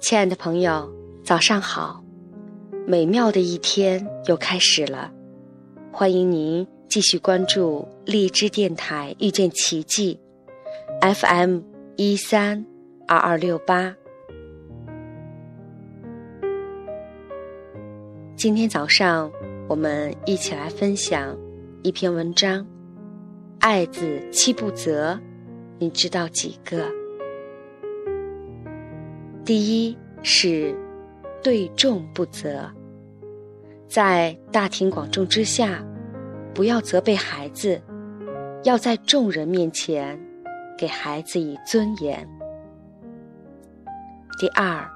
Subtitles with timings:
[0.00, 0.88] 亲爱的朋友，
[1.24, 2.02] 早上好！
[2.86, 5.10] 美妙的一天又开始了，
[5.92, 10.18] 欢迎您继续关注荔枝电台遇见奇迹
[11.02, 11.60] FM
[11.96, 12.64] 一三
[13.08, 13.92] 二二六八。
[18.36, 19.30] 今天早上，
[19.68, 21.36] 我们一起来分享
[21.82, 22.64] 一篇文章：
[23.58, 25.18] 爱字七不责，
[25.80, 26.97] 你知道几个？
[29.48, 30.76] 第一是
[31.42, 32.70] 对众不责，
[33.88, 35.82] 在大庭广众之下，
[36.54, 37.80] 不要责备孩子，
[38.64, 40.20] 要在众人面前
[40.76, 42.28] 给孩子以尊严。
[44.38, 44.86] 第二，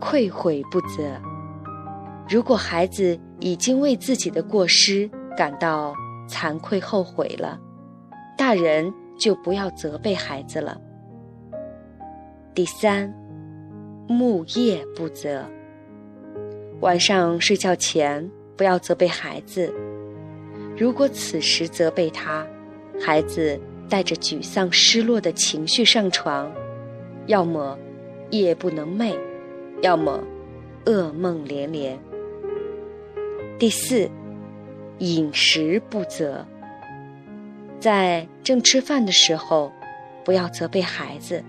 [0.00, 1.20] 愧悔不责，
[2.26, 5.94] 如果孩子已经为自己的过失感到
[6.26, 7.60] 惭愧后悔了，
[8.38, 10.80] 大人就不要责备孩子了。
[12.54, 13.14] 第三。
[14.06, 15.44] 木叶不责。
[16.80, 19.72] 晚上睡觉前不要责备孩子。
[20.76, 22.46] 如果此时责备他，
[23.00, 26.52] 孩子带着沮丧、失落的情绪上床，
[27.26, 27.78] 要么
[28.30, 29.16] 夜不能寐，
[29.80, 30.22] 要么
[30.84, 31.98] 噩梦连连。
[33.58, 34.10] 第四，
[34.98, 36.44] 饮食不责。
[37.80, 39.72] 在正吃饭的时候，
[40.24, 41.42] 不要责备孩子。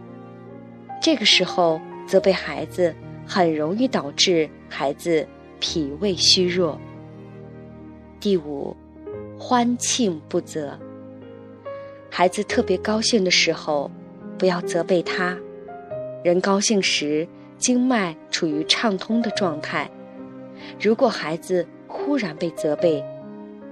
[1.01, 1.81] 这个时候。
[2.05, 2.93] 责备孩子
[3.25, 5.27] 很容易导致孩子
[5.59, 6.79] 脾胃虚弱。
[8.19, 8.75] 第五，
[9.37, 10.77] 欢庆不责。
[12.09, 13.91] 孩子特别高兴的时候，
[14.37, 15.37] 不要责备他。
[16.23, 19.89] 人高兴时，经脉处于畅通的状态。
[20.79, 23.03] 如果孩子忽然被责备，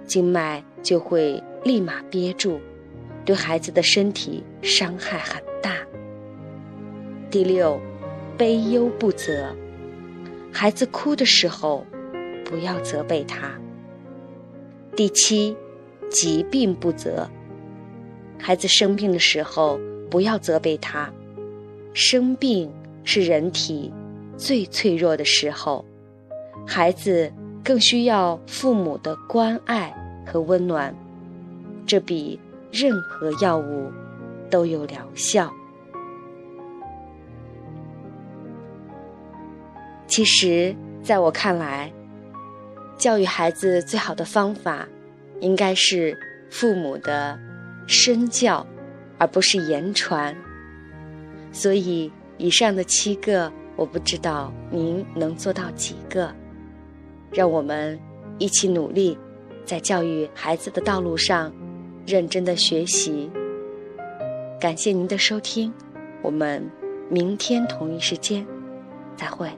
[0.06, 2.59] 经脉就会立马憋住，
[3.24, 5.78] 对孩子的身体伤害很大。
[7.31, 7.79] 第六。
[8.38, 9.56] 悲忧不责，
[10.52, 11.86] 孩子哭的时候，
[12.44, 13.52] 不要责备他。
[14.96, 15.56] 第七，
[16.10, 17.30] 疾病不责，
[18.40, 19.80] 孩子生病的时候，
[20.10, 21.12] 不要责备他。
[21.94, 22.72] 生病
[23.04, 23.94] 是人体
[24.36, 25.86] 最脆弱的时候，
[26.66, 27.32] 孩子
[27.64, 29.94] 更需要父母的关爱
[30.26, 30.96] 和温暖，
[31.86, 32.40] 这比
[32.72, 33.92] 任何药物
[34.50, 35.54] 都有疗效。
[40.16, 41.91] 其实，在我看来，
[43.00, 44.88] 教育孩子最好的方法，
[45.40, 46.16] 应该是
[46.51, 47.35] 父母的
[47.88, 48.63] 身教，
[49.18, 50.38] 而不是言传。
[51.52, 56.31] 所以，以上的七个，我不知道您能做到几个。
[57.31, 58.00] 让我们
[58.38, 59.18] 一起努力，
[59.66, 61.52] 在教育孩子的道路上，
[62.06, 63.31] 认真的学习。
[64.62, 65.73] 感谢您的收听，
[66.22, 66.63] 我们
[67.09, 68.46] 明天同一时间
[69.18, 69.50] 再会。